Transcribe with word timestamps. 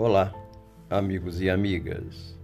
Olá, 0.00 0.32
amigos 0.88 1.40
e 1.40 1.50
amigas. 1.50 2.38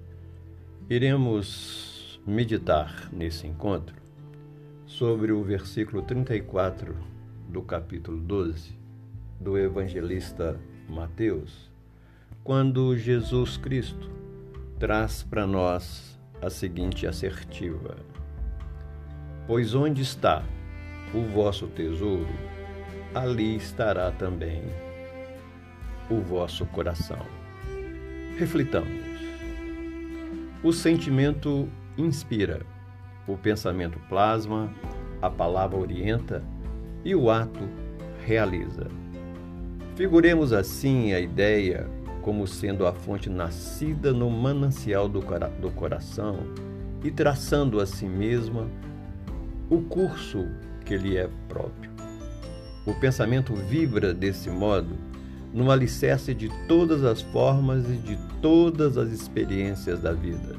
Iremos 0.90 2.20
meditar 2.26 3.08
nesse 3.12 3.46
encontro 3.46 3.94
sobre 4.86 5.30
o 5.30 5.40
versículo 5.40 6.02
34 6.02 6.96
do 7.48 7.62
capítulo 7.62 8.20
12 8.20 8.76
do 9.38 9.56
evangelista 9.56 10.58
Mateus, 10.88 11.70
quando 12.42 12.96
Jesus 12.96 13.56
Cristo 13.56 14.10
traz 14.80 15.22
para 15.22 15.46
nós 15.46 16.18
a 16.42 16.50
seguinte 16.50 17.06
assertiva: 17.06 17.94
Pois 19.46 19.76
onde 19.76 20.02
está 20.02 20.42
o 21.14 21.22
vosso 21.32 21.68
tesouro, 21.68 22.34
ali 23.14 23.54
estará 23.54 24.10
também 24.10 24.64
o 26.10 26.20
vosso 26.20 26.66
coração. 26.66 27.43
Reflitamos. 28.36 28.90
O 30.60 30.72
sentimento 30.72 31.68
inspira, 31.96 32.62
o 33.28 33.36
pensamento 33.36 33.96
plasma, 34.08 34.74
a 35.22 35.30
palavra 35.30 35.78
orienta 35.78 36.42
e 37.04 37.14
o 37.14 37.30
ato 37.30 37.68
realiza. 38.26 38.88
Figuremos 39.94 40.52
assim 40.52 41.12
a 41.12 41.20
ideia 41.20 41.88
como 42.22 42.44
sendo 42.48 42.88
a 42.88 42.92
fonte 42.92 43.30
nascida 43.30 44.12
no 44.12 44.28
manancial 44.28 45.08
do, 45.08 45.20
do 45.60 45.70
coração 45.70 46.38
e 47.04 47.12
traçando 47.12 47.78
a 47.78 47.86
si 47.86 48.06
mesma 48.06 48.66
o 49.70 49.80
curso 49.82 50.44
que 50.84 50.96
lhe 50.96 51.16
é 51.16 51.28
próprio. 51.48 51.92
O 52.84 52.94
pensamento 52.94 53.54
vibra 53.54 54.12
desse 54.12 54.50
modo 54.50 55.13
no 55.54 55.70
alicerce 55.70 56.34
de 56.34 56.50
todas 56.66 57.04
as 57.04 57.22
formas 57.22 57.88
e 57.88 57.96
de 57.96 58.18
todas 58.42 58.98
as 58.98 59.12
experiências 59.12 60.00
da 60.00 60.12
vida. 60.12 60.56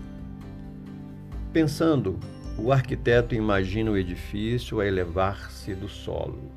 Pensando, 1.52 2.18
o 2.58 2.72
arquiteto 2.72 3.36
imagina 3.36 3.92
o 3.92 3.98
edifício 3.98 4.80
a 4.80 4.88
elevar-se 4.88 5.76
do 5.76 5.90
solo. 5.90 6.50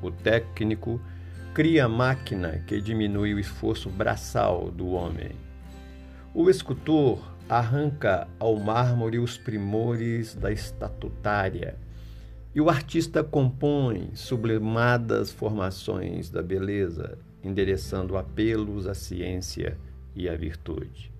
O 0.00 0.10
técnico 0.10 0.98
cria 1.52 1.84
a 1.84 1.88
máquina 1.88 2.64
que 2.66 2.80
diminui 2.80 3.34
o 3.34 3.38
esforço 3.38 3.90
braçal 3.90 4.70
do 4.70 4.88
homem. 4.88 5.32
O 6.32 6.48
escultor 6.48 7.36
arranca 7.46 8.26
ao 8.38 8.56
mármore 8.58 9.18
os 9.18 9.36
primores 9.36 10.34
da 10.34 10.50
estatutária 10.50 11.76
e 12.54 12.60
o 12.60 12.70
artista 12.70 13.22
compõe 13.22 14.10
sublimadas 14.14 15.30
formações 15.30 16.30
da 16.30 16.42
beleza, 16.42 17.18
endereçando 17.46 18.16
apelos 18.16 18.86
à 18.86 18.94
ciência 18.94 19.78
e 20.14 20.28
à 20.28 20.36
virtude. 20.36 21.12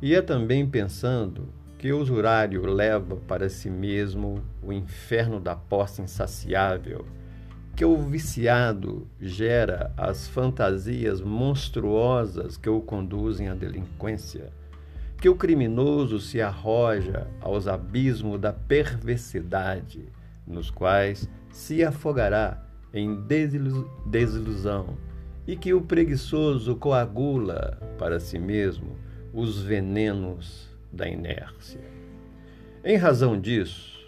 E 0.00 0.14
é 0.14 0.22
também 0.22 0.66
pensando 0.66 1.48
que 1.78 1.92
o 1.92 1.98
usurário 1.98 2.66
leva 2.66 3.16
para 3.16 3.48
si 3.48 3.70
mesmo 3.70 4.42
o 4.62 4.72
inferno 4.72 5.40
da 5.40 5.56
posse 5.56 6.02
insaciável, 6.02 7.06
que 7.74 7.84
o 7.84 7.96
viciado 7.96 9.06
gera 9.20 9.92
as 9.96 10.28
fantasias 10.28 11.20
monstruosas 11.20 12.56
que 12.56 12.68
o 12.68 12.80
conduzem 12.80 13.48
à 13.48 13.54
delinquência, 13.54 14.52
que 15.18 15.28
o 15.28 15.34
criminoso 15.34 16.20
se 16.20 16.40
arroja 16.40 17.26
aos 17.40 17.66
abismos 17.66 18.38
da 18.40 18.52
perversidade 18.52 20.08
nos 20.46 20.70
quais 20.70 21.28
se 21.50 21.84
afogará 21.84 22.62
em 22.92 23.16
desilusão, 24.06 24.96
e 25.46 25.56
que 25.56 25.72
o 25.74 25.80
preguiçoso 25.80 26.76
coagula 26.76 27.78
para 27.98 28.20
si 28.20 28.38
mesmo 28.38 28.96
os 29.32 29.62
venenos 29.62 30.68
da 30.92 31.08
inércia. 31.08 31.80
Em 32.84 32.96
razão 32.96 33.38
disso, 33.38 33.98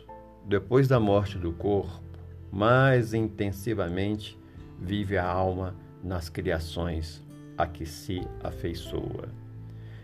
depois 0.47 0.89
da 0.89 0.99
morte 0.99 1.39
do 1.39 1.53
corpo, 1.53 2.03
mais 2.51 3.15
intensivamente 3.15 4.39
vive 4.79 5.17
a 5.17 5.25
alma 5.25 5.75
nas 6.03 6.29
criações 6.29 7.23
a 7.57 7.67
que 7.67 7.87
se 7.87 8.27
afeiçoa. 8.43 9.29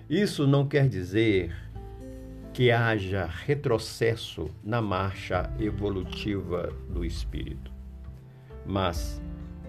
Isso 0.08 0.46
não 0.46 0.66
quer 0.66 0.88
dizer 0.88 1.54
que 2.52 2.70
haja 2.70 3.26
retrocesso 3.26 4.48
na 4.64 4.80
marcha 4.80 5.50
evolutiva 5.60 6.72
do 6.88 7.04
espírito, 7.04 7.70
mas 8.66 9.20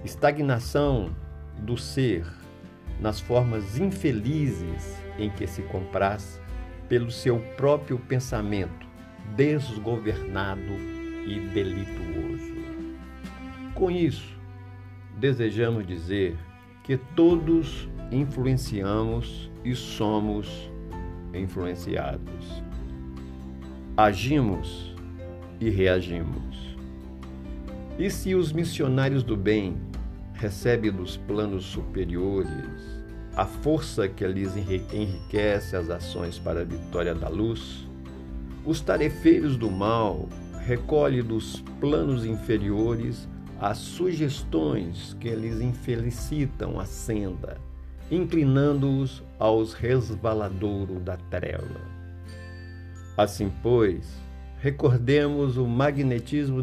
estagnação 0.03 1.15
do 1.63 1.77
ser 1.77 2.25
nas 2.99 3.19
formas 3.19 3.79
infelizes 3.79 4.97
em 5.17 5.29
que 5.29 5.47
se 5.47 5.61
compraz 5.63 6.41
pelo 6.87 7.11
seu 7.11 7.39
próprio 7.55 7.97
pensamento 7.97 8.87
desgovernado 9.35 10.73
e 11.25 11.39
delituoso. 11.53 12.53
Com 13.75 13.91
isso, 13.91 14.37
desejamos 15.17 15.85
dizer 15.85 16.37
que 16.83 16.97
todos 16.97 17.87
influenciamos 18.11 19.51
e 19.63 19.75
somos 19.75 20.71
influenciados 21.33 22.69
agimos 23.99 24.95
e 25.59 25.69
reagimos. 25.69 26.77
E 27.97 28.09
se 28.09 28.33
os 28.33 28.53
missionários 28.53 29.23
do 29.23 29.35
bem 29.35 29.75
recebem 30.39 30.89
dos 30.89 31.17
planos 31.17 31.65
superiores 31.65 32.49
a 33.35 33.45
força 33.45 34.07
que 34.07 34.25
lhes 34.25 34.55
enriquece 34.55 35.75
as 35.75 35.89
ações 35.89 36.39
para 36.39 36.61
a 36.61 36.63
vitória 36.63 37.13
da 37.13 37.27
luz, 37.27 37.85
os 38.65 38.81
tarefeiros 38.81 39.57
do 39.57 39.69
mal 39.69 40.27
recolhem 40.65 41.23
dos 41.23 41.61
planos 41.79 42.25
inferiores 42.25 43.27
as 43.59 43.77
sugestões 43.77 45.15
que 45.19 45.29
lhes 45.29 45.59
infelicitam 45.59 46.79
a 46.79 46.85
senda, 46.85 47.57
inclinando-os 48.09 49.23
aos 49.37 49.73
resvaladouros 49.73 51.01
da 51.01 51.17
treva. 51.29 51.81
Assim, 53.17 53.51
pois, 53.61 54.09
recordemos 54.59 55.57
o 55.57 55.67
magnetismo 55.67 56.61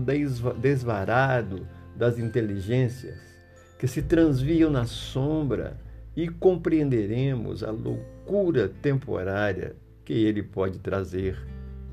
desvarado 0.58 1.66
das 1.94 2.18
inteligências 2.18 3.35
que 3.78 3.86
se 3.86 4.02
transviam 4.02 4.70
na 4.70 4.86
sombra 4.86 5.78
e 6.16 6.28
compreenderemos 6.28 7.62
a 7.62 7.70
loucura 7.70 8.68
temporária 8.68 9.76
que 10.04 10.14
ele 10.14 10.42
pode 10.42 10.78
trazer 10.78 11.36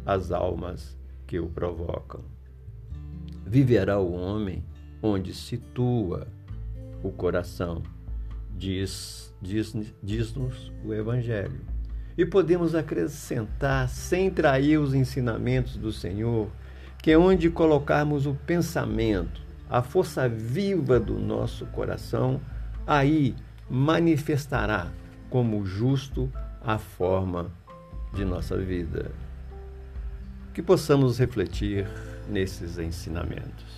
às 0.05 0.31
almas 0.31 0.97
que 1.27 1.39
o 1.39 1.47
provocam. 1.47 2.21
Viverá 3.45 3.99
o 3.99 4.13
homem 4.13 4.63
onde 5.01 5.33
situa 5.33 6.27
o 7.03 7.11
coração, 7.11 7.83
diz-nos 8.57 9.33
diz, 9.41 9.73
diz 10.01 10.33
o 10.85 10.93
Evangelho. 10.93 11.59
E 12.17 12.25
podemos 12.25 12.75
acrescentar, 12.75 13.89
sem 13.89 14.29
trair 14.29 14.77
os 14.77 14.93
ensinamentos 14.93 15.75
do 15.75 15.91
Senhor, 15.91 16.47
que 17.01 17.11
é 17.11 17.17
onde 17.17 17.49
colocarmos 17.49 18.25
o 18.25 18.33
pensamento, 18.33 19.42
a 19.69 19.81
força 19.81 20.27
viva 20.29 20.99
do 20.99 21.17
nosso 21.17 21.65
coração, 21.67 22.39
aí 22.85 23.35
manifestará 23.69 24.91
como 25.29 25.65
justo 25.65 26.31
a 26.61 26.77
forma 26.77 27.51
de 28.13 28.23
nossa 28.23 28.57
vida. 28.57 29.11
Que 30.53 30.61
possamos 30.61 31.17
refletir 31.17 31.87
nesses 32.29 32.77
ensinamentos. 32.77 33.73